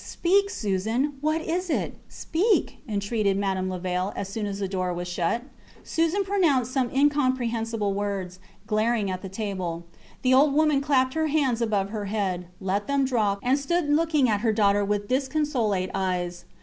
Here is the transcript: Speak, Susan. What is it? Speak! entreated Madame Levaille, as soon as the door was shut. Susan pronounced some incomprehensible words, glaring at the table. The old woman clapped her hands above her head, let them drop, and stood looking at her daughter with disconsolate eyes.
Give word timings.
Speak, 0.03 0.49
Susan. 0.49 1.13
What 1.21 1.41
is 1.41 1.69
it? 1.69 1.93
Speak! 2.09 2.79
entreated 2.89 3.37
Madame 3.37 3.69
Levaille, 3.69 4.11
as 4.15 4.29
soon 4.29 4.47
as 4.47 4.57
the 4.57 4.67
door 4.67 4.91
was 4.95 5.07
shut. 5.07 5.43
Susan 5.83 6.23
pronounced 6.23 6.71
some 6.71 6.89
incomprehensible 6.89 7.93
words, 7.93 8.39
glaring 8.65 9.11
at 9.11 9.21
the 9.21 9.29
table. 9.29 9.85
The 10.23 10.33
old 10.33 10.55
woman 10.55 10.81
clapped 10.81 11.13
her 11.13 11.27
hands 11.27 11.61
above 11.61 11.89
her 11.91 12.05
head, 12.05 12.47
let 12.59 12.87
them 12.87 13.05
drop, 13.05 13.41
and 13.43 13.59
stood 13.59 13.91
looking 13.91 14.27
at 14.27 14.41
her 14.41 14.51
daughter 14.51 14.83
with 14.83 15.07
disconsolate 15.07 15.91
eyes. 15.93 16.45